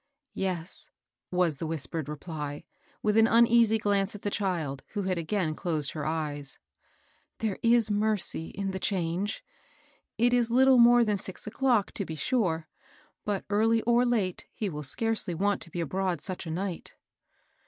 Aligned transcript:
'*" 0.15 0.21
Yes," 0.47 0.89
was 1.29 1.57
the 1.59 1.67
whispered 1.67 2.09
reply, 2.09 2.63
with 3.03 3.17
an 3.17 3.27
uneasy 3.27 3.77
glance 3.77 4.15
at 4.15 4.23
the 4.23 4.31
child, 4.31 4.81
who 4.93 5.03
had 5.03 5.19
again 5.19 5.53
closed 5.53 5.91
her 5.91 6.07
eyes, 6.07 6.57
^^ 7.35 7.37
there 7.37 7.59
is 7.61 7.91
mercy 7.91 8.47
in 8.47 8.71
the 8.71 8.79
change 8.79 9.43
I 10.17 10.23
It 10.23 10.33
is 10.33 10.49
little 10.49 10.79
more 10.79 11.03
than 11.03 11.19
six 11.19 11.45
o'clock, 11.45 11.91
to 11.91 12.03
be 12.03 12.15
sure; 12.15 12.67
but, 13.25 13.45
early 13.51 13.83
or 13.83 14.03
late, 14.03 14.47
he 14.55 14.69
will 14.69 14.81
scarcely 14.81 15.35
want 15.35 15.61
to 15.61 15.69
be 15.69 15.79
abroad 15.81 16.19
such 16.21 16.47
a 16.47 16.49
night." 16.49 16.95